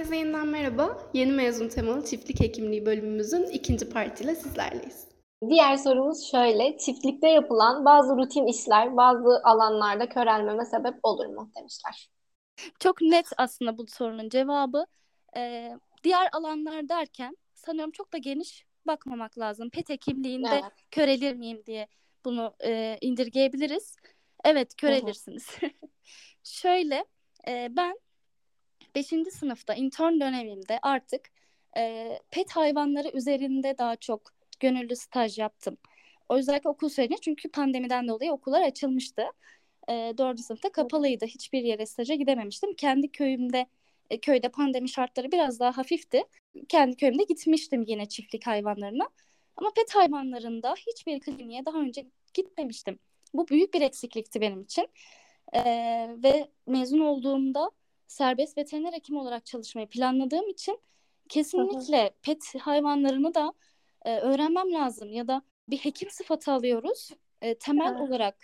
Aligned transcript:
Herkese 0.00 0.16
yeniden 0.16 0.48
merhaba. 0.48 1.10
Yeni 1.14 1.32
mezun 1.32 1.68
temalı 1.68 2.04
çiftlik 2.04 2.40
hekimliği 2.40 2.86
bölümümüzün 2.86 3.42
ikinci 3.42 3.88
partiyle 3.88 4.34
sizlerleyiz. 4.34 5.08
Diğer 5.48 5.76
sorumuz 5.76 6.30
şöyle. 6.30 6.78
Çiftlikte 6.78 7.28
yapılan 7.28 7.84
bazı 7.84 8.16
rutin 8.16 8.46
işler 8.46 8.96
bazı 8.96 9.42
alanlarda 9.44 10.08
körelmeme 10.08 10.64
sebep 10.64 10.94
olur 11.02 11.26
mu 11.26 11.50
demişler. 11.58 12.10
Çok 12.78 13.02
net 13.02 13.26
aslında 13.36 13.78
bu 13.78 13.86
sorunun 13.86 14.28
cevabı. 14.28 14.86
Ee, 15.36 15.72
diğer 16.04 16.28
alanlar 16.32 16.88
derken 16.88 17.36
sanıyorum 17.54 17.92
çok 17.92 18.12
da 18.12 18.18
geniş 18.18 18.64
bakmamak 18.86 19.38
lazım. 19.38 19.70
Pet 19.70 19.88
hekimliğinde 19.88 20.48
Evet. 20.52 20.72
körelir 20.90 21.34
miyim 21.34 21.62
diye 21.66 21.88
bunu 22.24 22.54
e, 22.64 22.98
indirgeyebiliriz. 23.00 23.96
Evet 24.44 24.76
körelirsiniz. 24.76 25.46
Şöyle 26.42 27.04
e, 27.48 27.68
ben 27.70 27.96
5. 28.94 29.06
sınıfta 29.30 29.74
intern 29.74 30.20
dönemimde 30.20 30.78
artık 30.82 31.20
e, 31.76 32.18
pet 32.30 32.50
hayvanları 32.52 33.08
üzerinde 33.08 33.78
daha 33.78 33.96
çok 33.96 34.22
gönüllü 34.60 34.96
staj 34.96 35.38
yaptım. 35.38 35.76
Özellikle 36.30 36.68
okul 36.70 36.88
sürecinde 36.88 37.18
çünkü 37.20 37.50
pandemiden 37.50 38.08
dolayı 38.08 38.32
okullar 38.32 38.62
açılmıştı. 38.62 39.22
E, 39.88 39.92
4. 40.18 40.40
sınıfta 40.40 40.72
kapalıydı. 40.72 41.26
Hiçbir 41.26 41.62
yere 41.62 41.86
staja 41.86 42.14
gidememiştim. 42.14 42.74
Kendi 42.74 43.12
köyümde 43.12 43.66
e, 44.10 44.20
köyde 44.20 44.48
pandemi 44.48 44.88
şartları 44.88 45.32
biraz 45.32 45.60
daha 45.60 45.76
hafifti. 45.76 46.24
Kendi 46.68 46.96
köyümde 46.96 47.24
gitmiştim 47.24 47.84
yine 47.86 48.06
çiftlik 48.08 48.46
hayvanlarına. 48.46 49.08
Ama 49.56 49.70
pet 49.76 49.94
hayvanlarında 49.94 50.74
hiçbir 50.74 51.20
kliniğe 51.20 51.66
daha 51.66 51.78
önce 51.78 52.06
gitmemiştim. 52.34 52.98
Bu 53.34 53.48
büyük 53.48 53.74
bir 53.74 53.80
eksiklikti 53.80 54.40
benim 54.40 54.62
için. 54.62 54.88
E, 55.52 55.62
ve 56.22 56.48
mezun 56.66 57.00
olduğumda 57.00 57.70
serbest 58.10 58.58
veteriner 58.58 58.92
hekim 58.92 59.16
olarak 59.16 59.46
çalışmayı 59.46 59.88
planladığım 59.88 60.48
için 60.48 60.80
kesinlikle 61.28 62.10
pet 62.22 62.54
hayvanlarını 62.60 63.34
da 63.34 63.52
e, 64.04 64.16
öğrenmem 64.16 64.72
lazım 64.72 65.12
ya 65.12 65.28
da 65.28 65.42
bir 65.68 65.78
hekim 65.78 66.10
sıfatı 66.10 66.52
alıyoruz. 66.52 67.10
E, 67.42 67.54
temel 67.54 67.90
Evet. 67.90 68.00
olarak 68.00 68.36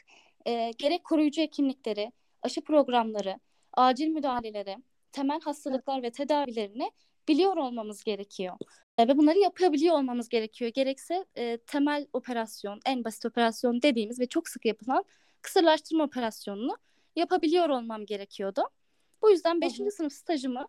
e, 0.47 0.70
gerek 0.78 1.05
koruyucu 1.05 1.42
hekimlikleri, 1.42 2.12
aşı 2.42 2.61
programları, 2.61 3.41
acil 3.73 4.08
müdahaleleri, 4.08 4.77
temel 5.12 5.41
hastalıklar 5.41 6.03
ve 6.03 6.11
tedavilerini 6.11 6.91
biliyor 7.28 7.56
olmamız 7.56 8.05
gerekiyor. 8.05 8.56
E, 8.98 9.08
ve 9.08 9.19
bunları 9.19 9.39
yapabiliyor 9.39 9.98
olmamız 9.98 10.28
gerekiyor. 10.28 10.70
Gerekse 10.75 11.25
e, 11.36 11.56
temel 11.56 12.06
operasyon, 12.12 12.80
en 12.86 13.05
basit 13.05 13.27
operasyon 13.27 13.83
dediğimiz 13.83 14.20
ve 14.20 14.27
çok 14.27 14.48
sık 14.48 14.64
yapılan 14.64 15.05
kısırlaştırma 15.42 16.05
operasyonunu 16.05 16.77
yapabiliyor 17.17 17.69
olmam 17.69 18.06
gerekiyordu. 18.06 18.62
Bu 19.22 19.31
yüzden 19.31 19.61
5. 19.61 19.78
hı. 19.81 19.91
sınıf 19.91 20.12
stajımı 20.12 20.69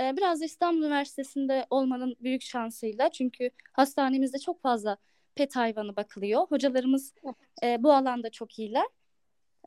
e, 0.00 0.16
biraz 0.16 0.40
da 0.40 0.44
İstanbul 0.44 0.82
Üniversitesi'nde 0.82 1.66
olmanın 1.70 2.16
büyük 2.20 2.42
şansıyla 2.42 3.10
çünkü 3.10 3.50
hastanemizde 3.72 4.38
çok 4.38 4.62
fazla 4.62 4.96
pet 5.34 5.56
hayvanı 5.56 5.96
bakılıyor. 5.96 6.46
Hocalarımız 6.48 7.14
e, 7.62 7.82
bu 7.82 7.92
alanda 7.92 8.30
çok 8.30 8.58
iyiler. 8.58 8.86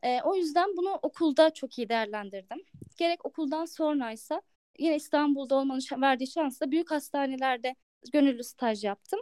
E, 0.04 0.22
o 0.22 0.36
yüzden 0.36 0.78
bunu 0.78 1.00
okulda 1.02 1.54
çok 1.54 1.78
iyi 1.78 1.90
değerlendirdim. 1.90 2.58
Gerek 2.98 3.26
okuldan 3.26 3.66
sonraysa 3.66 4.42
yine 4.80 4.96
İstanbul'da 4.96 5.56
olmanın 5.56 5.82
verdiği 6.02 6.28
şansla 6.28 6.72
büyük 6.72 6.92
hastanelerde 6.92 7.76
gönüllü 8.14 8.44
staj 8.44 8.84
yaptım. 8.84 9.20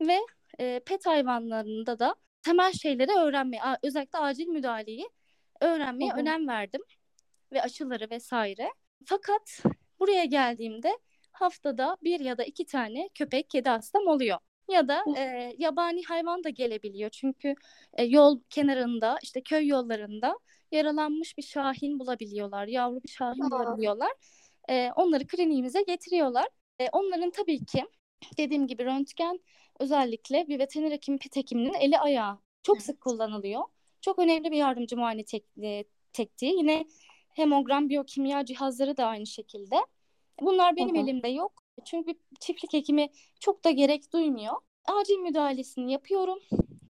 Ve 0.00 0.18
e, 0.60 0.80
pet 0.86 1.06
hayvanlarında 1.06 1.98
da 1.98 2.14
temel 2.42 2.72
şeyleri 2.72 3.10
öğrenmeye, 3.10 3.62
özellikle 3.82 4.18
acil 4.18 4.46
müdahaleyi 4.46 5.08
öğrenmeye 5.60 6.10
Hı 6.10 6.16
hı. 6.16 6.20
önem 6.20 6.48
verdim. 6.48 6.80
Ve 7.52 7.62
aşıları 7.62 8.10
vesaire. 8.10 8.68
Fakat 9.04 9.62
buraya 10.00 10.24
geldiğimde 10.24 10.98
haftada 11.32 11.96
bir 12.02 12.20
ya 12.20 12.38
da 12.38 12.44
iki 12.44 12.66
tane 12.66 13.08
köpek, 13.14 13.50
kedi 13.50 13.68
hastam 13.68 14.06
oluyor. 14.06 14.38
Ya 14.70 14.88
da 14.88 15.04
e, 15.16 15.54
yabani 15.58 16.04
hayvan 16.04 16.44
da 16.44 16.48
gelebiliyor. 16.48 17.10
Çünkü 17.10 17.54
e, 17.92 18.04
yol 18.04 18.40
kenarında, 18.50 19.18
işte 19.22 19.42
köy 19.42 19.66
yollarında 19.66 20.38
yaralanmış 20.72 21.38
bir 21.38 21.42
şahin 21.42 21.98
bulabiliyorlar. 21.98 22.66
Yavru 22.66 23.02
bir 23.02 23.08
şahin 23.08 23.42
Aa. 23.42 23.50
bulabiliyorlar. 23.50 24.12
E, 24.68 24.90
onları 24.96 25.26
kliniğimize 25.26 25.82
getiriyorlar. 25.82 26.48
E, 26.78 26.88
onların 26.92 27.30
tabii 27.30 27.64
ki 27.64 27.84
dediğim 28.38 28.66
gibi 28.66 28.84
röntgen 28.84 29.40
özellikle 29.80 30.48
bir 30.48 30.58
veteriner 30.58 30.90
hekim, 30.90 31.18
pet 31.18 31.36
hekiminin 31.36 31.74
eli 31.74 31.98
ayağı 31.98 32.38
çok 32.62 32.76
Evet. 32.76 32.86
sık 32.86 33.00
kullanılıyor. 33.00 33.62
Çok 34.00 34.18
önemli 34.18 34.50
bir 34.50 34.56
yardımcı 34.56 34.96
muayene 34.96 35.24
tek, 35.24 35.44
tekniği. 36.12 36.56
Yine 36.58 36.84
hemogram, 37.38 37.88
biyokimya 37.88 38.44
cihazları 38.44 38.96
da 38.96 39.06
aynı 39.06 39.26
şekilde. 39.26 39.76
Bunlar 40.40 40.76
benim 40.76 40.96
hı. 40.96 41.00
elimde 41.00 41.28
yok. 41.28 41.52
Çünkü 41.84 42.14
çiftlik 42.40 42.72
hekimi 42.72 43.08
çok 43.40 43.64
da 43.64 43.70
gerek 43.70 44.12
duymuyor. 44.12 44.54
Acil 44.86 45.16
müdahalesini 45.16 45.92
yapıyorum. 45.92 46.38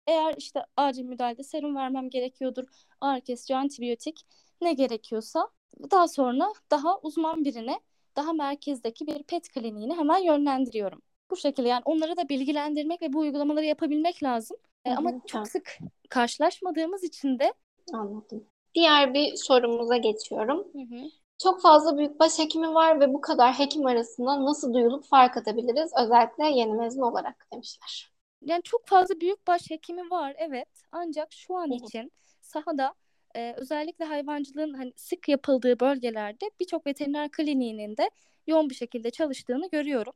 Eğer 0.06 0.34
işte 0.38 0.60
acil 0.76 1.04
müdahalede 1.04 1.42
serum 1.42 1.76
vermem 1.76 2.10
gerekiyordur, 2.10 2.64
ağrı 3.00 3.20
kesici, 3.20 3.56
antibiyotik 3.56 4.20
ne 4.60 4.72
gerekiyorsa 4.72 5.48
daha 5.90 6.08
sonra 6.08 6.52
daha 6.70 6.98
uzman 6.98 7.44
birine, 7.44 7.80
daha 8.16 8.32
merkezdeki 8.32 9.06
bir 9.06 9.22
pet 9.22 9.48
kliniğine 9.48 9.94
hemen 9.94 10.18
yönlendiriyorum. 10.18 11.02
Bu 11.30 11.36
şekilde 11.36 11.68
yani 11.68 11.82
onları 11.84 12.16
da 12.16 12.28
bilgilendirmek 12.28 13.02
ve 13.02 13.12
bu 13.12 13.18
uygulamaları 13.18 13.64
yapabilmek 13.64 14.22
lazım. 14.22 14.56
E, 14.84 14.90
Hı 14.90 14.94
hı, 14.94 14.98
ama 14.98 15.12
çok 15.26 15.48
sık 15.48 15.78
karşılaşmadığımız 16.08 17.04
için 17.04 17.38
de 17.38 17.52
Anladım. 17.92 18.44
Diğer 18.74 19.14
bir 19.14 19.36
sorumuza 19.36 19.96
geçiyorum. 19.96 20.58
Hı 20.72 20.78
hı. 20.78 21.10
Çok 21.42 21.62
fazla 21.62 21.98
büyükbaş 21.98 22.38
hekimi 22.38 22.74
var 22.74 23.00
ve 23.00 23.12
bu 23.12 23.20
kadar 23.20 23.58
hekim 23.58 23.86
arasında 23.86 24.44
nasıl 24.44 24.74
duyulup 24.74 25.04
fark 25.04 25.36
atabiliriz? 25.36 25.90
Özellikle 26.04 26.44
yeni 26.44 26.72
mezun 26.72 27.02
olarak 27.02 27.46
demişler. 27.52 28.12
Yani 28.44 28.62
çok 28.62 28.86
fazla 28.86 29.20
büyükbaş 29.20 29.70
hekimi 29.70 30.10
var 30.10 30.34
evet. 30.38 30.68
Ancak 30.92 31.32
şu 31.32 31.56
an 31.56 31.70
için 31.70 32.12
sahada 32.40 32.94
e, 33.36 33.54
özellikle 33.56 34.04
hayvancılığın 34.04 34.74
hani 34.74 34.92
sık 34.96 35.28
yapıldığı 35.28 35.80
bölgelerde 35.80 36.50
birçok 36.60 36.86
veteriner 36.86 37.30
kliniğinin 37.30 37.96
de 37.96 38.10
yoğun 38.46 38.70
bir 38.70 38.74
şekilde 38.74 39.10
çalıştığını 39.10 39.70
görüyorum. 39.70 40.12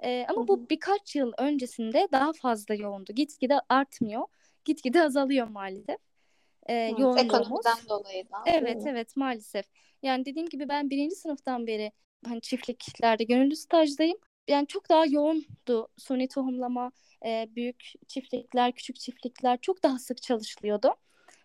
E, 0.00 0.26
ama 0.28 0.48
bu 0.48 0.70
birkaç 0.70 1.16
yıl 1.16 1.32
öncesinde 1.38 2.08
daha 2.12 2.32
fazla 2.32 2.74
yoğundu. 2.74 3.12
Gitgide 3.12 3.60
artmıyor. 3.68 4.26
Gitgide 4.64 5.02
azalıyor 5.02 5.48
maalesef. 5.48 6.05
E, 6.68 6.74
yoğunluğumuz. 6.74 7.24
ekonomiden 7.24 7.88
dolayı 7.88 8.24
da 8.24 8.36
Evet 8.46 8.82
evet 8.86 9.16
maalesef. 9.16 9.66
Yani 10.02 10.24
dediğim 10.24 10.48
gibi 10.48 10.68
ben 10.68 10.90
birinci 10.90 11.16
sınıftan 11.16 11.66
beri 11.66 11.92
hani 12.26 12.40
çiftliklerde 12.40 13.24
gönüllü 13.24 13.56
stajdayım. 13.56 14.18
Yani 14.48 14.66
çok 14.66 14.88
daha 14.88 15.06
yoğundu 15.06 15.88
suni 15.96 16.28
tohumlama, 16.28 16.92
e, 17.26 17.48
büyük 17.56 17.92
çiftlikler, 18.08 18.72
küçük 18.72 18.96
çiftlikler 18.96 19.58
çok 19.62 19.82
daha 19.82 19.98
sık 19.98 20.22
çalışılıyordu. 20.22 20.94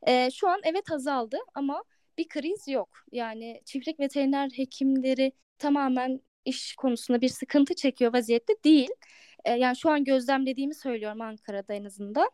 E, 0.08 0.32
şu 0.32 0.50
an 0.50 0.62
evet 0.64 0.92
azaldı 0.92 1.38
ama 1.54 1.84
bir 2.18 2.28
kriz 2.28 2.68
yok. 2.68 2.90
Yani 3.12 3.62
çiftlik 3.66 4.00
veteriner 4.00 4.50
hekimleri 4.56 5.32
tamamen 5.58 6.22
iş 6.46 6.76
konusunda 6.76 7.22
bir 7.22 7.30
sıkıntı 7.30 7.76
çekiyor 7.76 8.14
vaziyette 8.14 8.54
değil. 8.64 8.90
E, 9.46 9.52
yani 9.52 9.78
şu 9.78 9.90
an 9.90 10.04
gözlemlediğimi 10.04 10.76
söylüyorum 10.76 11.22
Ankara'da 11.22 11.74
en 11.74 11.84
azından. 11.84 12.30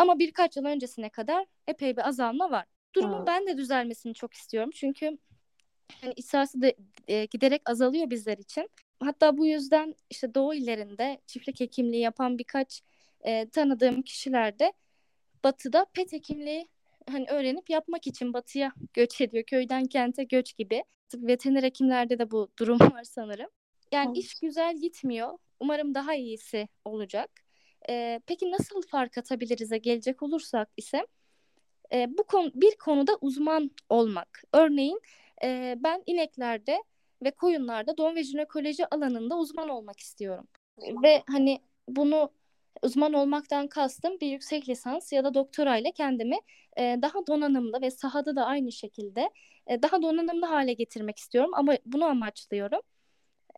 Ama 0.00 0.18
birkaç 0.18 0.56
yıl 0.56 0.64
öncesine 0.64 1.08
kadar 1.08 1.46
epey 1.68 1.96
bir 1.96 2.08
azalma 2.08 2.50
var. 2.50 2.64
Durumun 2.94 3.22
Hı. 3.22 3.26
ben 3.26 3.46
de 3.46 3.56
düzelmesini 3.56 4.14
çok 4.14 4.34
istiyorum. 4.34 4.70
Çünkü 4.74 5.18
hani 6.00 6.22
sayısı 6.22 6.62
da 6.62 6.72
e, 7.08 7.24
giderek 7.24 7.70
azalıyor 7.70 8.10
bizler 8.10 8.38
için. 8.38 8.70
Hatta 9.00 9.36
bu 9.38 9.46
yüzden 9.46 9.94
işte 10.10 10.34
doğu 10.34 10.54
illerinde 10.54 11.20
çiftlik 11.26 11.60
hekimliği 11.60 12.00
yapan 12.00 12.38
birkaç 12.38 12.82
e, 13.20 13.48
tanıdığım 13.48 14.02
kişiler 14.02 14.58
de 14.58 14.72
batıda 15.44 15.86
pet 15.94 16.12
hekimliği 16.12 16.68
hani 17.10 17.26
öğrenip 17.30 17.70
yapmak 17.70 18.06
için 18.06 18.32
batıya 18.32 18.72
göç 18.92 19.20
ediyor. 19.20 19.44
Köyden 19.44 19.86
kente 19.86 20.24
göç 20.24 20.56
gibi. 20.56 20.84
Tabii 21.08 21.26
veteriner 21.26 21.62
hekimlerde 21.62 22.18
de 22.18 22.30
bu 22.30 22.48
durum 22.58 22.80
var 22.80 23.04
sanırım. 23.04 23.50
Yani 23.92 24.06
Evet. 24.06 24.24
iş 24.24 24.34
güzel 24.34 24.76
gitmiyor. 24.76 25.38
Umarım 25.60 25.94
daha 25.94 26.14
iyisi 26.14 26.68
olacak. 26.84 27.30
E, 27.88 28.20
peki 28.26 28.50
nasıl 28.50 28.82
fark 28.82 29.18
atabiliriz'e 29.18 29.78
gelecek 29.78 30.22
olursak 30.22 30.68
ise 30.76 31.06
e, 31.92 32.18
bu 32.18 32.24
konu 32.24 32.50
bir 32.54 32.76
konuda 32.78 33.12
uzman 33.20 33.70
olmak. 33.88 34.42
Örneğin 34.52 35.00
e, 35.44 35.74
ben 35.78 36.02
ineklerde 36.06 36.82
ve 37.24 37.30
koyunlarda 37.30 37.96
doğum 37.96 38.16
ve 38.16 38.22
jinekoloji 38.24 38.86
alanında 38.86 39.38
uzman 39.38 39.68
olmak 39.68 40.00
istiyorum. 40.00 40.48
Ve 41.02 41.22
hani 41.28 41.60
bunu 41.88 42.32
uzman 42.82 43.12
olmaktan 43.12 43.68
kastım 43.68 44.20
bir 44.20 44.26
yüksek 44.26 44.68
lisans 44.68 45.12
ya 45.12 45.24
da 45.24 45.34
doktorayla 45.34 45.90
kendimi 45.92 46.36
e, 46.76 46.96
daha 47.02 47.26
donanımlı 47.26 47.82
ve 47.82 47.90
sahada 47.90 48.36
da 48.36 48.44
aynı 48.44 48.72
şekilde 48.72 49.30
e, 49.66 49.82
daha 49.82 50.02
donanımlı 50.02 50.46
hale 50.46 50.72
getirmek 50.72 51.18
istiyorum 51.18 51.50
ama 51.54 51.74
bunu 51.86 52.04
amaçlıyorum. 52.04 52.80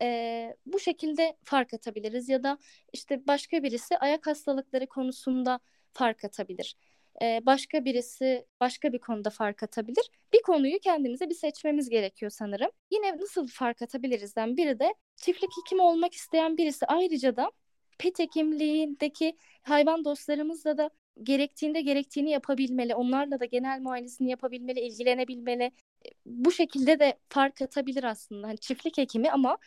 E, 0.02 0.56
bu 0.66 0.78
şekilde 0.78 1.37
fark 1.44 1.75
atabiliriz 1.75 2.28
ya 2.28 2.43
da 2.43 2.58
işte 2.93 3.26
başka 3.26 3.62
birisi 3.62 3.99
ayak 3.99 4.26
hastalıkları 4.26 4.87
konusunda 4.87 5.60
fark 5.93 6.25
atabilir. 6.25 6.76
e, 7.22 7.40
başka 7.46 7.84
birisi 7.84 8.46
başka 8.60 8.93
bir 8.93 8.99
konuda 8.99 9.31
fark 9.31 9.62
atabilir. 9.62 10.10
Bir 10.32 10.43
konuyu 10.43 10.78
kendimize 10.81 11.31
bir 11.31 11.34
seçmemiz 11.34 11.88
gerekiyor 11.88 12.31
sanırım. 12.31 12.70
Yine 12.90 13.16
nasıl 13.19 13.49
fark 13.49 13.82
atabilirizden 13.82 14.56
biri 14.56 14.78
de 14.81 14.94
çiftlik 15.16 15.50
hekimi 15.60 15.82
olmak 15.82 16.14
isteyen 16.14 16.56
birisi 16.56 16.87
ayrıca 16.87 17.37
da 17.37 17.52
pet 17.99 18.19
hekimliğindeki 18.19 19.37
hayvan 19.62 20.04
dostlarımızla 20.04 20.78
da 20.78 20.90
gerektiğinde 21.22 21.81
gerektiğini 21.81 22.31
yapabilmeli. 22.31 22.94
Onlarla 22.94 23.40
da 23.40 23.44
genel 23.44 23.81
muayenesini 23.81 24.31
yapabilmeli, 24.31 24.81
ilgilenebilmeli. 24.81 25.72
Bu 26.26 26.52
şekilde 26.52 26.99
de 27.00 27.19
fark 27.28 27.62
atabilir 27.62 28.04
aslında. 28.04 28.49
Hani 28.49 28.58
çiftlik 28.58 28.99
hekimi 28.99 29.31
ama 29.31 29.58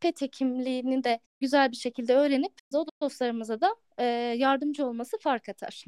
pet 0.00 0.22
hekimliğini 0.22 1.04
de 1.04 1.20
güzel 1.40 1.70
bir 1.70 1.76
şekilde 1.76 2.14
öğrenip 2.14 2.52
o 2.74 2.84
dostlarımıza 3.02 3.60
da 3.60 3.76
e, 3.98 4.04
yardımcı 4.36 4.86
olması 4.86 5.18
fark 5.18 5.48
atar. 5.48 5.84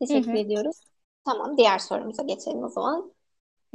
Teşekkür 0.00 0.30
Hı 0.30 0.32
hı. 0.32 0.36
ediyoruz. 0.36 0.76
Tamam, 1.24 1.56
diğer 1.58 1.78
sorumuza 1.78 2.22
geçelim 2.22 2.64
o 2.64 2.68
zaman. 2.68 3.12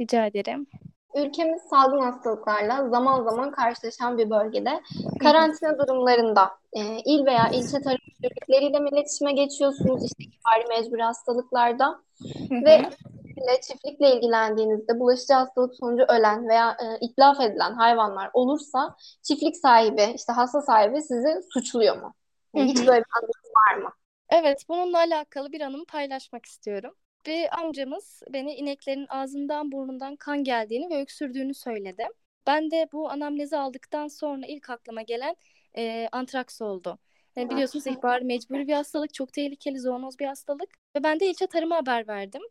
Rica 0.00 0.26
ederim. 0.26 0.66
Ülkemiz 1.14 1.62
salgın 1.62 2.00
hastalıklarla 2.00 2.88
zaman 2.88 3.24
zaman 3.24 3.50
karşılaşan 3.50 4.18
bir 4.18 4.30
bölgede 4.30 4.82
karantina 5.20 5.78
durumlarında 5.78 6.50
e, 6.72 6.80
il 7.04 7.26
veya 7.26 7.48
ilçe 7.48 7.80
tarım 7.80 7.98
müdürlükleriyle 8.18 8.80
mi 8.80 8.88
iletişime 8.88 9.32
geçiyorsunuz 9.32 10.04
işte 10.04 10.24
ihbari 10.24 10.68
mecburi 10.68 11.02
hastalıklarda 11.02 12.02
ve 12.50 12.90
ile 13.36 13.60
çiftlikle 13.60 14.16
ilgilendiğinizde 14.16 15.00
bulaşıcı 15.00 15.34
hastalık 15.34 15.74
sonucu 15.74 16.04
ölen 16.08 16.48
veya 16.48 16.70
e, 16.70 17.06
itlaf 17.06 17.40
edilen 17.40 17.72
hayvanlar 17.72 18.30
olursa 18.32 18.96
çiftlik 19.22 19.56
sahibi 19.56 20.12
işte 20.16 20.32
hasta 20.32 20.60
sahibi 20.60 21.02
sizi 21.02 21.40
suçluyor 21.52 21.96
mu? 21.96 22.14
Yani 22.54 22.70
hiç 22.70 22.78
böyle 22.78 23.00
bir 23.00 23.16
anınız 23.18 23.52
var 23.56 23.82
mı? 23.82 23.90
Evet, 24.28 24.64
bununla 24.68 24.98
alakalı 24.98 25.52
bir 25.52 25.60
anımı 25.60 25.84
paylaşmak 25.84 26.46
istiyorum. 26.46 26.94
Bir 27.26 27.60
amcamız 27.60 28.22
beni 28.30 28.54
ineklerin 28.54 29.06
ağzından 29.08 29.72
burnundan 29.72 30.16
kan 30.16 30.44
geldiğini 30.44 30.90
ve 30.90 31.00
öksürdüğünü 31.00 31.54
söyledi. 31.54 32.08
Ben 32.46 32.70
de 32.70 32.88
bu 32.92 33.10
anamnezi 33.10 33.56
aldıktan 33.56 34.08
sonra 34.08 34.46
ilk 34.46 34.70
aklıma 34.70 35.02
gelen 35.02 35.36
e, 35.76 36.08
antraks 36.12 36.62
oldu. 36.62 36.98
Yani 37.36 37.50
biliyorsunuz 37.50 37.86
ihbar 37.96 38.22
mecburi 38.22 38.68
bir 38.68 38.72
hastalık, 38.72 39.14
çok 39.14 39.32
tehlikeli, 39.32 39.80
zoonoz 39.80 40.18
bir 40.18 40.26
hastalık. 40.26 40.68
Ve 40.96 41.02
ben 41.02 41.20
de 41.20 41.26
ilçe 41.26 41.46
tarıma 41.46 41.76
haber 41.76 42.08
verdim. 42.08 42.42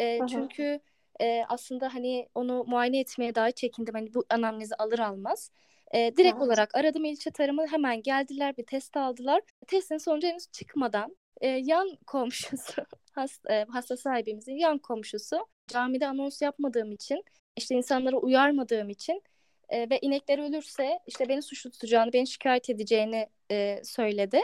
E, 0.00 0.18
çünkü 0.30 0.80
e, 1.20 1.44
aslında 1.48 1.94
hani 1.94 2.28
onu 2.34 2.64
muayene 2.64 3.00
etmeye 3.00 3.34
dahi 3.34 3.52
çekindim. 3.52 3.94
Hani 3.94 4.14
bu 4.14 4.24
anamnezi 4.30 4.74
alır 4.74 4.98
almaz. 4.98 5.50
E, 5.94 5.98
direkt 6.16 6.34
Evet. 6.34 6.42
olarak 6.42 6.74
aradım 6.74 7.04
ilçe 7.04 7.30
tarımı 7.30 7.66
hemen 7.66 8.02
geldiler 8.02 8.56
bir 8.56 8.66
test 8.66 8.96
aldılar. 8.96 9.42
Testin 9.66 9.98
sonucu 9.98 10.26
henüz 10.26 10.50
çıkmadan 10.52 11.16
e, 11.40 11.48
yan 11.48 11.88
komşusu 12.06 12.82
hasta, 13.12 13.54
e, 13.54 13.64
hasta 13.64 13.96
sahibimizin 13.96 14.56
yan 14.56 14.78
komşusu 14.78 15.46
camide 15.68 16.06
anons 16.06 16.42
yapmadığım 16.42 16.92
için 16.92 17.24
işte 17.56 17.74
insanları 17.74 18.18
uyarmadığım 18.18 18.90
için 18.90 19.22
e, 19.70 19.90
ve 19.90 19.98
inekler 20.02 20.38
ölürse 20.38 21.00
işte 21.06 21.28
beni 21.28 21.42
suçlu 21.42 21.70
tutacağını, 21.70 22.12
beni 22.12 22.26
şikayet 22.26 22.70
edeceğini 22.70 23.28
e, 23.50 23.80
söyledi. 23.84 24.40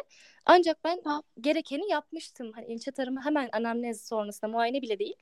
Ancak 0.46 0.84
ben 0.84 1.00
Ha. 1.04 1.22
gerekeni 1.40 1.90
yapmıştım. 1.90 2.52
Hani 2.54 2.66
ilçe 2.66 2.90
tarımı 2.90 3.24
hemen 3.24 3.48
anamnez 3.52 4.08
sonrasında 4.08 4.50
muayene 4.50 4.82
bile 4.82 4.98
değil. 4.98 5.16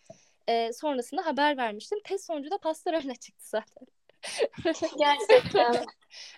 E, 0.49 0.73
sonrasında 0.73 1.27
haber 1.27 1.57
vermiştim. 1.57 1.99
Test 2.05 2.27
sonucu 2.27 2.51
da 2.51 2.59
pasteurle 2.59 3.15
çıktı 3.15 3.49
zaten. 3.49 3.87
Gerçekten. 4.99 5.85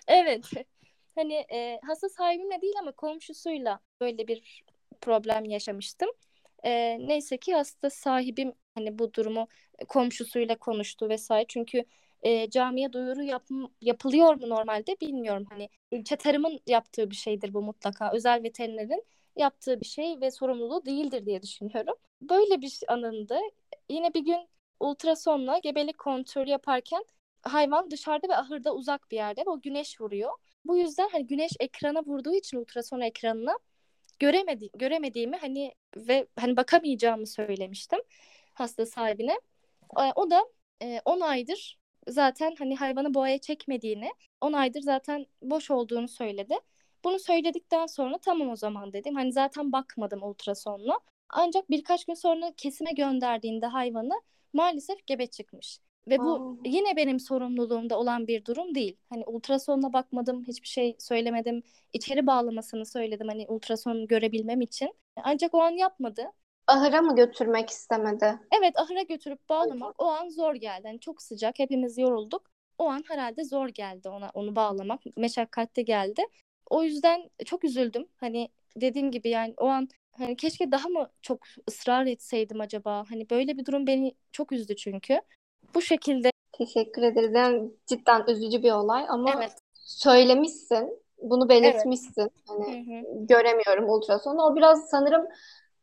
Evet. 0.07 0.45
Hani 1.15 1.33
e, 1.33 1.79
hasta 1.87 2.09
sahibimle 2.09 2.61
değil 2.61 2.73
ama 2.79 2.91
komşusuyla 2.91 3.79
böyle 4.01 4.27
bir 4.27 4.63
problem 5.01 5.45
yaşamıştım. 5.45 6.09
E, 6.63 6.97
neyse 6.99 7.37
ki 7.37 7.53
hasta 7.53 7.89
sahibim 7.89 8.53
hani 8.75 8.99
bu 8.99 9.13
durumu 9.13 9.47
komşusuyla 9.87 10.57
konuştu 10.57 11.09
vesaire. 11.09 11.45
Çünkü 11.47 11.83
e, 12.27 12.49
camiye 12.49 12.93
duyuru 12.93 13.23
yap, 13.23 13.43
yapılıyor 13.81 14.35
mu 14.35 14.49
normalde 14.49 14.95
bilmiyorum. 15.01 15.45
Hani 15.49 15.69
ilçe 15.91 16.15
tarımın 16.15 16.59
yaptığı 16.67 17.11
bir 17.11 17.15
şeydir 17.15 17.53
bu 17.53 17.61
mutlaka. 17.61 18.11
Özel 18.13 18.43
veterinerin 18.43 19.03
yaptığı 19.35 19.81
bir 19.81 19.85
şey 19.85 20.21
ve 20.21 20.31
sorumluluğu 20.31 20.85
değildir 20.85 21.25
diye 21.25 21.41
düşünüyorum. 21.41 21.95
Böyle 22.21 22.61
bir 22.61 22.79
anında 22.87 23.41
yine 23.89 24.13
bir 24.13 24.25
gün 24.25 24.49
ultrasonla 24.79 25.57
gebelik 25.59 25.97
kontrolü 25.97 26.49
yaparken 26.49 27.05
hayvan 27.41 27.91
dışarıda 27.91 28.27
ve 28.29 28.35
ahırda 28.35 28.75
uzak 28.75 29.11
bir 29.11 29.15
yerde 29.15 29.41
ve 29.41 29.49
o 29.49 29.61
güneş 29.61 30.01
vuruyor. 30.01 30.31
Bu 30.65 30.77
yüzden 30.77 31.09
hani 31.11 31.27
güneş 31.27 31.51
ekrana 31.59 32.03
vurduğu 32.05 32.35
için 32.35 32.57
ultrason 32.57 33.01
ekranına 33.01 33.57
göremedi 34.19 34.69
göremediğimi 34.75 35.37
hani 35.37 35.73
ve 35.97 36.27
hani 36.39 36.57
bakamayacağımı 36.57 37.27
söylemiştim 37.27 37.99
hasta 38.53 38.85
sahibine. 38.85 39.39
E, 39.99 40.11
O 40.15 40.29
da 40.29 40.45
e, 40.81 41.01
10 41.05 41.19
aydır 41.21 41.77
zaten 42.07 42.55
hani 42.59 42.75
hayvanı 42.75 43.13
boğaya 43.13 43.37
çekmediğini, 43.37 44.09
10 44.41 44.53
aydır 44.53 44.81
zaten 44.81 45.25
boş 45.41 45.71
olduğunu 45.71 46.07
söyledi. 46.07 46.55
Bunu 47.03 47.19
söyledikten 47.19 47.85
sonra 47.85 48.17
tamam 48.17 48.49
o 48.49 48.55
zaman 48.55 48.93
dedim. 48.93 49.15
Hani 49.15 49.33
zaten 49.33 49.71
bakmadım 49.71 50.23
ultrasonla. 50.23 50.99
Ancak 51.29 51.69
birkaç 51.69 52.05
gün 52.05 52.13
sonra 52.13 52.53
kesime 52.57 52.91
gönderdiğinde 52.91 53.65
hayvanı 53.65 54.13
maalesef 54.53 55.07
gebe 55.07 55.27
çıkmış. 55.27 55.79
Ve 56.07 56.19
bu 56.19 56.35
Aa. 56.35 56.67
yine 56.69 56.95
benim 56.95 57.19
sorumluluğumda 57.19 57.99
olan 57.99 58.27
bir 58.27 58.45
durum 58.45 58.75
değil. 58.75 58.97
Hani 59.09 59.23
ultrasonla 59.25 59.93
bakmadım, 59.93 60.43
hiçbir 60.47 60.67
şey 60.67 60.95
söylemedim. 60.99 61.63
İçeri 61.93 62.27
bağlamasını 62.27 62.85
söyledim 62.85 63.27
hani 63.27 63.45
ultrason 63.47 64.07
görebilmem 64.07 64.61
için. 64.61 64.93
Ancak 65.23 65.53
o 65.53 65.61
an 65.61 65.71
yapmadı. 65.71 66.31
Ahıra 66.67 67.01
mı 67.01 67.15
götürmek 67.15 67.69
istemedi? 67.69 68.39
Evet 68.59 68.79
ahıra 68.79 69.01
götürüp 69.01 69.49
bağlamak 69.49 69.95
o 69.97 70.05
an 70.05 70.29
zor 70.29 70.55
geldi. 70.55 70.87
Hani 70.87 70.99
çok 70.99 71.21
sıcak, 71.21 71.59
hepimiz 71.59 71.97
yorulduk. 71.97 72.49
O 72.77 72.89
an 72.89 73.03
herhalde 73.07 73.43
zor 73.43 73.67
geldi 73.67 74.09
ona 74.09 74.29
onu 74.33 74.55
bağlamak. 74.55 75.01
Meşakkatli 75.17 75.85
geldi. 75.85 76.21
O 76.69 76.83
yüzden 76.83 77.29
çok 77.45 77.63
üzüldüm. 77.63 78.07
Hani 78.17 78.49
dediğim 78.75 79.11
gibi 79.11 79.29
yani 79.29 79.53
o 79.57 79.67
an 79.67 79.89
hani 80.11 80.35
keşke 80.35 80.71
daha 80.71 80.89
mı 80.89 81.09
çok 81.21 81.39
ısrar 81.69 82.05
etseydim 82.05 82.61
acaba? 82.61 83.03
Hani 83.09 83.29
böyle 83.29 83.57
bir 83.57 83.65
durum 83.65 83.87
beni 83.87 84.15
çok 84.31 84.51
üzdü 84.51 84.75
çünkü. 84.75 85.21
Bu 85.75 85.81
şekilde 85.81 86.31
Teşekkür 86.51 87.01
ederiz. 87.01 87.31
Yani 87.33 87.71
cidden 87.87 88.25
üzücü 88.27 88.63
bir 88.63 88.71
olay 88.71 89.05
ama 89.09 89.33
evet. 89.37 89.51
söylemişsin, 89.73 91.03
bunu 91.21 91.49
belirtmişsin. 91.49 92.31
Hani 92.47 92.87
Hı 92.87 92.91
hı. 92.91 93.25
göremiyorum 93.25 93.89
ultrasonu. 93.89 94.41
O 94.41 94.55
biraz 94.55 94.89
sanırım 94.89 95.27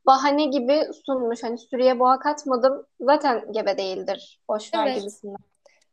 bahane 0.06 0.45
gibi 0.45 0.83
sunmuş. 1.06 1.43
Hani 1.43 1.59
sürüye 1.59 1.99
boğa 1.99 2.19
katmadım. 2.19 2.87
Zaten 3.01 3.53
gebe 3.53 3.79
değildir. 3.79 4.41
Boş 4.49 4.75
ver 4.75 4.87
Evet. 4.87 5.01
gibisinden. 5.01 5.37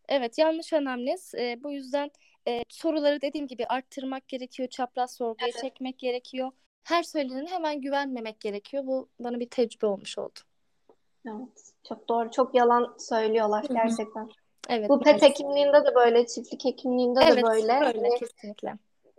Evet 0.10 0.38
yanlış 0.38 0.74
anamnez. 0.74 1.36
Ee, 1.36 1.64
bu 1.64 1.72
yüzden 1.72 2.12
e, 2.48 2.64
soruları 2.70 3.22
dediğim 3.22 3.48
gibi 3.48 3.66
arttırmak 3.66 4.28
gerekiyor. 4.28 4.70
Çapraz 4.70 5.16
sorguya 5.16 5.52
çekmek 5.52 6.00
gerekiyor. 6.00 6.52
Her 6.84 7.04
söylenene 7.04 7.50
hemen 7.50 7.82
güvenmemek 7.82 8.40
gerekiyor. 8.40 8.84
Bu 8.88 9.10
bana 9.20 9.40
bir 9.40 9.50
tecrübe 9.50 9.86
olmuş 9.86 10.18
oldu. 10.18 10.40
Evet. 11.28 11.74
Çok 11.88 12.10
doğru. 12.10 12.32
Çok 12.32 12.56
yalan 12.56 12.96
söylüyorlar 13.00 13.64
Hı 13.64 13.74
hı. 13.74 13.74
gerçekten. 13.74 14.30
Evet 14.70 14.90
Bu 14.90 15.00
pet 15.00 15.22
hekimliğinde 15.22 15.86
de 15.86 15.96
böyle, 15.96 16.28
çiftlik 16.28 16.66
hekimliğinde 16.66 17.20
de 17.20 17.26
Evet 17.26 17.44
böyle. 17.44 17.74
öyle 17.74 17.86
Hani 17.86 18.20
kesinlikle. 18.20 18.74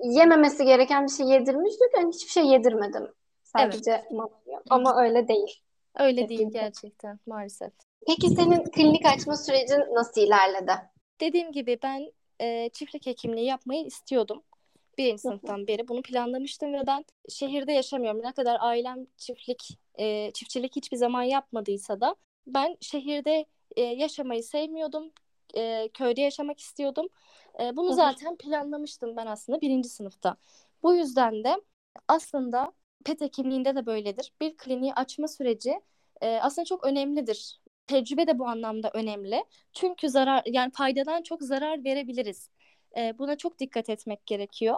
yememesi 0.05 0.65
gereken 0.65 1.05
bir 1.07 1.11
şey 1.11 1.27
yedirmiş 1.27 1.81
diyor 1.81 1.91
ki 1.91 1.97
hani 1.97 2.13
hiçbir 2.15 2.31
şey 2.31 2.47
yedirmedim. 2.47 3.09
Sadece 3.57 4.05
mama 4.11 4.41
yiyor. 4.47 4.63
Ama 4.71 5.03
öyle 5.03 5.29
değil. 5.29 5.63
Öyle 5.99 6.29
değil 6.29 6.41
Kesinlikle. 6.41 6.61
gerçekten 6.61 7.19
maalesef. 7.27 7.73
Peki 8.07 8.29
senin 8.29 8.65
klinik 8.65 9.07
açma 9.07 9.37
sürecin 9.37 9.95
nasıl 9.95 10.21
ilerledi? 10.21 10.73
Dediğim 11.21 11.53
gibi 11.53 11.79
ben 11.83 12.13
e, 12.41 12.69
çiftlik 12.69 13.07
hekimliği 13.07 13.47
yapmayı 13.47 13.85
istiyordum. 13.85 14.43
Birinci 14.99 15.23
sınıftan 15.23 15.67
beri 15.67 15.89
bunu 15.89 16.03
planlamıştım 16.03 16.73
ve 16.73 16.87
ben 16.87 17.05
şehirde 17.29 17.73
yaşamıyorum. 17.73 18.23
Ne 18.23 18.33
kadar 18.33 18.57
ailem 18.61 19.07
çiftlik, 19.17 19.79
e, 19.99 20.31
çiftçilik 20.33 20.77
hiçbir 20.77 20.97
zaman 20.97 21.23
yapmadıysa 21.23 22.01
da 22.01 22.17
ben 22.47 22.77
şehirde 22.81 23.47
e, 23.77 23.83
yaşamayı 23.83 24.43
sevmiyordum. 24.43 25.13
E, 25.57 25.89
köyde 25.95 26.21
yaşamak 26.21 26.61
istiyordum. 26.61 27.09
E, 27.61 27.77
bunu 27.77 27.93
zaten 27.93 28.37
planlamıştım 28.37 29.17
ben 29.17 29.27
aslında 29.27 29.61
birinci 29.61 29.89
sınıfta. 29.89 30.37
Bu 30.83 30.95
yüzden 30.95 31.45
de 31.45 31.61
aslında 32.09 32.73
pet 33.03 33.21
hekimliğinde 33.21 33.77
de 33.77 33.87
böyledir. 33.87 34.33
Bir 34.41 34.57
kliniği 34.57 34.95
açma 34.95 35.29
süreci 35.29 35.81
e, 36.21 36.29
aslında 36.29 36.65
çok 36.65 36.85
önemlidir. 36.85 37.61
Tecrübe 37.87 38.27
de 38.27 38.39
bu 38.39 38.49
anlamda 38.49 38.91
önemli. 38.95 39.45
Çünkü 39.73 40.09
zarar 40.09 40.43
yani 40.47 40.73
faydadan 40.73 41.23
çok 41.23 41.43
zarar 41.43 41.85
verebiliriz. 41.85 42.51
E, 42.97 43.19
buna 43.19 43.37
çok 43.37 43.59
dikkat 43.59 43.91
etmek 43.91 44.27
gerekiyor. 44.27 44.77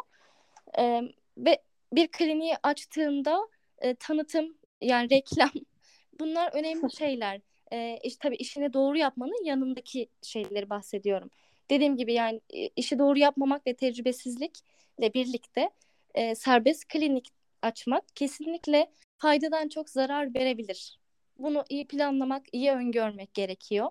E, 0.78 1.00
ve 1.38 1.62
bir 1.93 2.09
kliniği 2.09 2.54
açtığında 2.62 3.49
e, 3.78 3.95
tanıtım 3.95 4.54
yani 4.81 5.11
reklam 5.11 5.50
bunlar 6.21 6.50
önemli 6.52 6.93
şeyler. 6.99 7.40
E, 7.73 7.99
işte 8.02 8.19
tabii 8.23 8.37
işini 8.37 8.73
doğru 8.73 8.99
yapmanın 8.99 9.45
yanındaki 9.45 10.09
şeyleri 10.23 10.71
bahsediyorum. 10.71 11.31
Dediğim 11.71 11.97
gibi 11.97 12.12
yani 12.12 12.40
işi 12.76 12.99
doğru 12.99 13.19
yapmamak 13.19 13.66
ve 13.66 13.75
tecrübesizlikle 13.75 15.14
birlikte 15.14 15.71
e, 16.14 16.35
serbest 16.35 16.88
klinik 16.88 17.28
açmak 17.64 18.04
kesinlikle 18.14 18.90
faydadan 19.18 19.68
çok 19.68 19.90
zarar 19.90 20.35
verebilir. 20.35 20.99
Bunu 21.38 21.64
iyi 21.68 21.87
planlamak, 21.87 22.42
iyi 22.52 22.71
öngörmek 22.71 23.35
gerekiyor. 23.35 23.90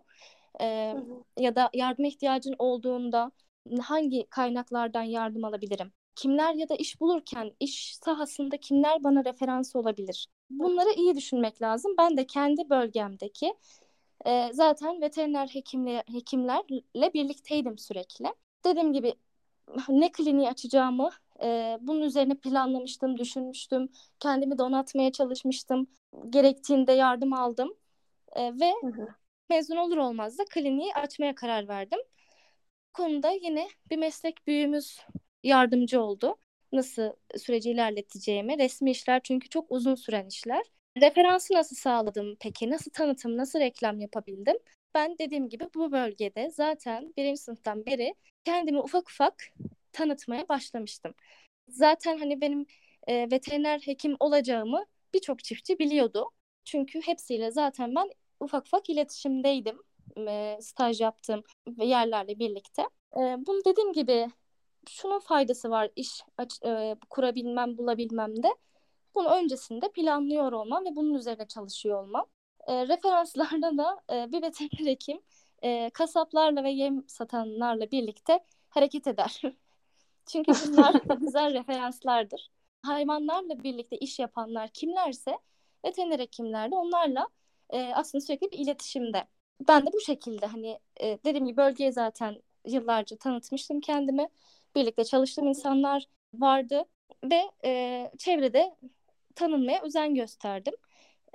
Ee, 0.62 0.94
ya 1.39 1.56
da 1.56 1.70
yardıma 1.74 2.08
ihtiyacın 2.08 2.56
olduğunda 2.60 3.32
hangi 3.82 4.27
kaynaklardan 4.30 5.03
yardım 5.03 5.46
alabilirim? 5.46 5.92
Kimler 6.15 6.53
ya 6.53 6.70
da 6.70 6.75
iş 6.75 7.01
bulurken 7.01 7.51
iş 7.60 7.98
sahasında 7.98 8.58
kimler 8.58 9.03
bana 9.03 9.25
referans 9.25 9.75
olabilir? 9.75 10.27
Bunları 10.50 10.89
iyi 10.98 11.15
düşünmek 11.15 11.62
lazım. 11.62 11.96
Ben 11.98 12.18
de 12.18 12.25
kendi 12.27 12.70
bölgemdeki 12.70 13.53
e, 14.25 14.50
zaten 14.53 15.01
veteriner 15.01 15.48
hekimle, 15.48 16.03
hekimlerle 16.12 17.13
birlikteydim 17.13 17.77
sürekli. 17.77 18.25
Dediğim 18.65 18.94
gibi 18.94 19.13
ne 19.89 20.12
kliniği 20.12 20.50
açacağımı 20.50 21.10
e, 21.44 21.78
bunun 21.82 22.02
üzerine 22.02 22.36
planlamıştım, 22.36 23.18
düşünmüştüm. 23.18 23.90
Kendimi 24.20 24.58
donatmaya 24.58 25.12
çalışmıştım. 25.12 25.88
Gerektiğinde 26.30 26.92
yardım 26.92 27.34
aldım. 27.34 27.74
E, 28.36 28.42
ve 28.60 28.74
Hı 28.82 28.88
hı. 28.88 29.08
mezun 29.50 29.78
olur 29.78 29.98
olmaz 29.98 30.38
da 30.38 30.46
kliniği 30.46 30.94
açmaya 30.94 31.36
karar 31.36 31.68
verdim. 31.68 32.00
Konuda 32.94 33.32
yine 33.32 33.68
bir 33.90 33.98
meslek 33.98 34.48
büyüğümüz 34.48 35.00
yardımcı 35.44 36.02
oldu. 36.02 36.36
Nasıl 36.72 37.13
süreci 37.38 37.72
ilerleteceğime. 37.72 38.58
Resmi 38.58 38.92
işler 38.92 39.22
çünkü 39.24 39.50
çok 39.50 39.66
uzun 39.72 39.96
süren 39.96 40.28
işler. 40.28 40.63
Referansı 41.02 41.54
nasıl 41.54 41.75
sağladım 41.75 42.36
peki? 42.40 42.70
Nasıl 42.70 42.92
tanıtım, 42.92 43.38
nasıl 43.38 43.60
reklam 43.60 44.00
yapabildim? 44.00 44.58
Ben 44.94 45.18
dediğim 45.18 45.50
gibi 45.50 45.70
bu 45.75 45.92
bölgede 45.92 46.52
zaten 46.52 47.13
birinci 47.18 47.42
sınıftan 47.42 47.86
beri 47.86 48.16
kendimi 48.46 48.80
ufak 48.80 49.10
ufak 49.10 49.36
tanıtmaya 49.93 50.50
başlamıştım. 50.50 51.13
Zaten 51.69 52.17
hani 52.17 52.41
benim 52.41 52.65
e, 53.07 53.31
veteriner 53.31 53.79
hekim 53.79 54.15
olacağımı 54.19 54.85
birçok 55.13 55.43
çiftçi 55.43 55.79
biliyordu. 55.79 56.29
Çünkü 56.65 57.01
hepsiyle 57.01 57.51
zaten 57.51 57.95
ben 57.95 58.09
ufak 58.39 58.65
ufak 58.67 58.89
iletişimdeydim. 58.89 59.79
E, 60.27 60.57
staj 60.62 61.01
yaptığım 61.01 61.43
yerlerle 61.77 62.39
birlikte. 62.39 62.81
E, 63.17 63.19
bunu 63.19 63.65
dediğim 63.65 63.93
gibi 63.93 64.27
şunun 64.89 65.19
faydası 65.19 65.69
var 65.69 65.89
iş 65.95 66.21
aç, 66.38 66.59
e, 66.65 66.95
kurabilmem, 67.09 67.77
bulabilmemde. 67.77 68.47
Bunu 69.15 69.29
öncesinde 69.29 69.91
planlıyor 69.91 70.51
olmam 70.51 70.85
ve 70.85 70.95
bunun 70.95 71.13
üzerine 71.13 71.47
çalışıyor 71.47 72.03
olmam. 72.03 72.25
E, 72.67 72.88
referanslarda 72.88 73.77
da 73.77 74.01
e, 74.13 74.31
bir 74.31 74.41
veteriner 74.41 74.91
hekim 74.91 75.21
e, 75.63 75.89
kasaplarla 75.93 76.63
ve 76.63 76.71
yem 76.71 77.03
satanlarla 77.07 77.91
birlikte 77.91 78.39
hareket 78.69 79.07
eder. 79.07 79.41
Çünkü 80.25 80.51
bunlar 80.68 80.94
güzel 81.20 81.53
referanslardır. 81.53 82.51
Hayvanlarla 82.82 83.63
birlikte 83.63 83.98
iş 83.98 84.20
yapanlar 84.20 84.70
kimlerse 84.70 85.39
veteriner 85.86 86.20
hekimler 86.20 86.72
de 86.72 86.75
onlarla 86.75 87.27
e, 87.70 87.94
aslında 87.94 88.22
sürekli 88.25 88.51
bir 88.51 88.58
iletişimde. 88.60 89.27
Ben 89.68 89.86
de 89.86 89.94
bu 89.94 90.00
şekilde 90.00 90.46
hani 90.46 90.80
e, 91.01 91.20
dediğim 91.25 91.46
gibi 91.46 91.58
bölgeye 91.58 91.92
zaten 91.92 92.42
yıllarca 92.65 93.18
tanıtmıştım 93.18 93.80
kendimi. 93.80 94.27
Birlikte 94.75 95.03
çalıştığım 95.03 95.48
insanlar 95.48 96.06
vardı 96.34 96.86
ve 97.24 97.42
e, 97.65 98.12
çevrede 98.18 98.75
tanınmaya 99.36 99.82
özen 99.82 100.15
gösterdim. 100.15 100.74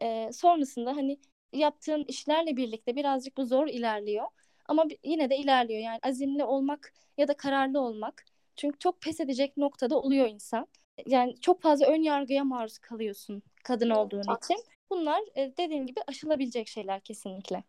E, 0.03 0.31
sonrasında 0.33 0.97
hani 0.97 1.19
yaptığın 1.53 2.05
işlerle 2.05 2.57
birlikte 2.57 2.97
birazcık 2.97 3.37
bu 3.37 3.47
zor 3.47 3.69
ilerliyor. 3.69 4.27
Ama 4.67 4.85
yine 5.05 5.31
de 5.31 5.37
ilerliyor. 5.37 5.81
Yani 5.81 5.99
azimli 6.03 6.45
olmak 6.45 6.93
ya 7.19 7.29
da 7.29 7.37
kararlı 7.37 7.81
olmak. 7.81 8.25
Çünkü 8.59 8.79
çok 8.79 9.01
pes 9.01 9.21
edecek 9.21 9.57
noktada 9.57 9.99
oluyor 9.99 10.27
insan. 10.27 10.67
Yani 11.07 11.41
çok 11.41 11.63
fazla 11.63 11.87
ön 11.87 12.03
yargıya 12.03 12.45
maruz 12.45 12.79
kalıyorsun 12.79 13.43
kadın 13.65 13.91
olduğun 13.91 14.23
Çok. 14.23 14.45
için. 14.45 14.65
Bunlar 14.91 15.21
e, 15.35 15.57
dediğim 15.57 15.87
gibi 15.87 16.01
aşılabilecek 16.07 16.69
şeyler 16.69 17.01
kesinlikle. 17.01 17.65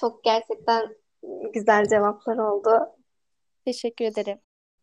Çok 0.00 0.24
gerçekten 0.24 0.96
güzel 1.54 1.88
cevaplar 1.88 2.36
oldu. 2.36 2.70
Teşekkür 3.64 4.04
ederim. 4.04 4.38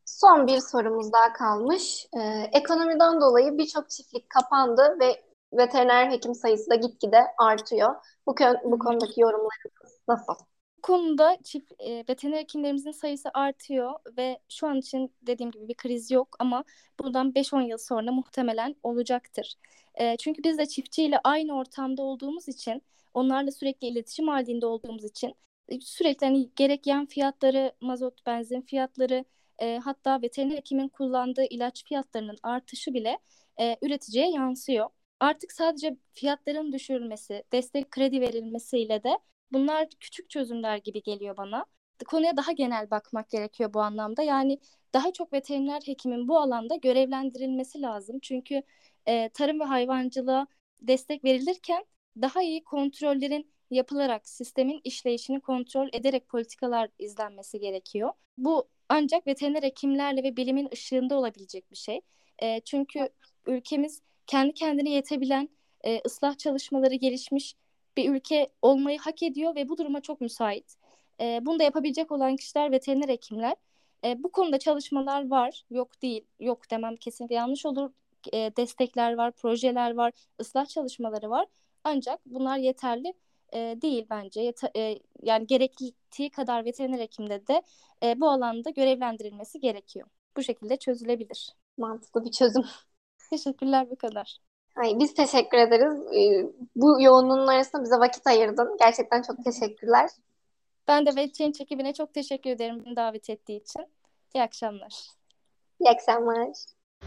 Son 0.05 0.47
bir 0.47 0.59
sorumuz 0.59 1.13
daha 1.13 1.33
kalmış. 1.33 2.07
Ee, 2.17 2.49
ekonomiden 2.53 3.21
dolayı 3.21 3.57
birçok 3.57 3.89
çiftlik 3.89 4.29
kapandı 4.29 4.97
ve 4.99 5.23
veteriner 5.53 6.11
hekim 6.11 6.35
sayısı 6.35 6.69
da 6.69 6.75
gitgide 6.75 7.25
artıyor. 7.37 7.95
Bu, 8.27 8.35
bu 8.63 8.79
konudaki 8.79 9.21
yorumlarınız 9.21 10.01
nasıl? 10.07 10.33
Konuda 10.87 11.37
çift 11.43 11.71
e, 11.79 12.03
veteriner 12.09 12.37
hekimlerimizin 12.37 12.91
sayısı 12.91 13.29
artıyor 13.33 13.93
ve 14.17 14.39
şu 14.49 14.67
an 14.67 14.77
için 14.77 15.13
dediğim 15.21 15.51
gibi 15.51 15.67
bir 15.67 15.73
kriz 15.73 16.11
yok 16.11 16.35
ama 16.39 16.63
bundan 16.99 17.31
5-10 17.31 17.61
yıl 17.67 17.77
sonra 17.77 18.11
muhtemelen 18.11 18.75
olacaktır. 18.83 19.55
E, 19.95 20.17
çünkü 20.17 20.43
biz 20.43 20.57
de 20.57 20.65
çiftçiyle 20.65 21.19
aynı 21.23 21.57
ortamda 21.57 22.03
olduğumuz 22.03 22.47
için, 22.47 22.81
onlarla 23.13 23.51
sürekli 23.51 23.87
iletişim 23.87 24.27
halinde 24.27 24.65
olduğumuz 24.65 25.03
için 25.03 25.35
e, 25.69 25.79
sürekli 25.81 26.25
hani 26.25 26.49
gerek 26.55 26.87
yem 26.87 27.05
fiyatları, 27.05 27.73
mazot, 27.81 28.25
benzin 28.25 28.61
fiyatları, 28.61 29.25
e, 29.59 29.77
hatta 29.83 30.21
veteriner 30.21 30.57
hekimin 30.57 30.87
kullandığı 30.87 31.45
ilaç 31.49 31.85
fiyatlarının 31.85 32.37
artışı 32.43 32.93
bile 32.93 33.19
e, 33.59 33.77
üreticiye 33.81 34.29
yansıyor. 34.31 34.89
Artık 35.19 35.51
sadece 35.51 35.97
fiyatların 36.13 36.71
düşürülmesi, 36.71 37.43
destek 37.53 37.91
kredi 37.91 38.21
verilmesiyle 38.21 39.03
de 39.03 39.19
bunlar 39.51 39.87
küçük 39.99 40.29
çözümler 40.29 40.77
gibi 40.77 41.01
geliyor 41.03 41.37
bana. 41.37 41.65
Konuya 42.07 42.37
daha 42.37 42.51
genel 42.51 42.91
bakmak 42.91 43.29
gerekiyor 43.29 43.73
bu 43.73 43.81
anlamda. 43.81 44.23
Yani 44.23 44.59
daha 44.93 45.13
çok 45.13 45.33
veteriner 45.33 45.81
hekimin 45.85 46.27
bu 46.27 46.39
alanda 46.39 46.75
görevlendirilmesi 46.75 47.81
lazım. 47.81 48.19
Çünkü 48.21 48.63
e, 49.07 49.29
tarım 49.29 49.59
ve 49.59 49.63
hayvancılığa 49.63 50.47
destek 50.81 51.23
verilirken 51.23 51.85
daha 52.21 52.41
iyi 52.43 52.63
kontrollerin 52.63 53.51
yapılarak 53.71 54.27
sistemin 54.29 54.81
işleyişini 54.83 55.41
kontrol 55.41 55.89
ederek 55.93 56.27
politikalar 56.29 56.89
izlenmesi 56.99 57.59
gerekiyor. 57.59 58.11
Bu 58.37 58.69
ancak 58.89 59.27
veteriner 59.27 59.63
hekimlerle 59.63 60.23
ve 60.23 60.37
bilimin 60.37 60.69
ışığında 60.73 61.17
olabilecek 61.17 61.71
bir 61.71 61.75
şey. 61.75 62.01
E, 62.41 62.59
çünkü 62.59 63.09
ülkemiz 63.45 64.01
kendi 64.27 64.53
kendine 64.53 64.89
yetebilen, 64.89 65.49
e, 65.85 66.01
ıslah 66.05 66.37
çalışmaları 66.37 66.95
gelişmiş 66.95 67.55
bir 67.97 68.09
ülke 68.15 68.49
olmayı 68.61 68.99
hak 68.99 69.23
ediyor 69.23 69.55
ve 69.55 69.69
bu 69.69 69.77
duruma 69.77 70.01
çok 70.01 70.21
müsait. 70.21 70.75
E, 71.21 71.39
bunu 71.45 71.59
da 71.59 71.63
yapabilecek 71.63 72.11
olan 72.11 72.35
kişiler 72.35 72.71
veteriner 72.71 73.09
hekimler. 73.09 73.55
E, 74.05 74.23
bu 74.23 74.31
konuda 74.31 74.59
çalışmalar 74.59 75.29
var, 75.29 75.63
yok 75.69 76.01
değil, 76.01 76.25
yok 76.39 76.71
demem 76.71 76.95
kesinlikle 76.95 77.35
yanlış 77.35 77.65
olur. 77.65 77.91
E, 78.33 78.37
destekler 78.57 79.13
var, 79.13 79.31
projeler 79.31 79.95
var, 79.95 80.13
ıslah 80.41 80.65
çalışmaları 80.65 81.29
var. 81.29 81.45
Ancak 81.83 82.19
bunlar 82.25 82.57
yeterli 82.57 83.13
e, 83.53 83.57
değil 83.81 84.05
bence. 84.09 84.41
Yete- 84.41 84.71
e, 84.79 84.99
yani 85.23 85.47
gerektiği 85.47 86.29
kadar 86.29 86.65
veteriner 86.65 86.99
hekimde 86.99 87.47
de 87.47 87.61
e, 88.03 88.19
bu 88.19 88.29
alanda 88.29 88.69
görevlendirilmesi 88.69 89.59
gerekiyor. 89.59 90.07
Bu 90.37 90.43
şekilde 90.43 90.77
çözülebilir. 90.77 91.55
Mantıklı 91.77 92.25
bir 92.25 92.31
çözüm. 92.31 92.63
Teşekkürler 93.29 93.89
bu 93.89 93.95
kadar. 93.95 94.37
Ay, 94.77 94.99
biz 94.99 95.13
teşekkür 95.13 95.57
ederiz. 95.57 95.93
Ee, 96.13 96.51
bu 96.75 97.01
yoğunluğun 97.01 97.47
arasında 97.47 97.83
bize 97.83 97.95
vakit 97.95 98.27
ayırdın. 98.27 98.77
Gerçekten 98.79 99.21
çok 99.21 99.45
teşekkürler. 99.45 100.09
Ben 100.87 101.05
de 101.05 101.09
Web 101.09 101.33
Change 101.33 101.63
ekibine 101.63 101.93
çok 101.93 102.13
teşekkür 102.13 102.49
ederim 102.49 102.85
beni 102.85 102.95
davet 102.95 103.29
ettiği 103.29 103.61
için. 103.61 103.85
İyi 104.35 104.43
akşamlar. 104.43 104.93
İyi 105.79 105.89
akşamlar. 105.89 106.49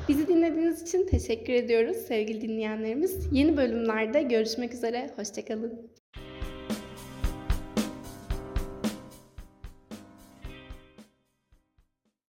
Bizi 0.08 0.28
dinlediğiniz 0.28 0.82
için 0.82 1.06
teşekkür 1.06 1.52
ediyoruz 1.52 1.96
sevgili 1.96 2.40
dinleyenlerimiz. 2.40 3.28
Yeni 3.32 3.56
bölümlerde 3.56 4.22
görüşmek 4.22 4.74
üzere. 4.74 5.10
Hoşçakalın. 5.16 5.90